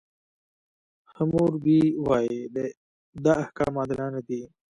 [1.15, 2.39] حموربي وایي،
[3.23, 4.41] دا احکام عادلانه دي.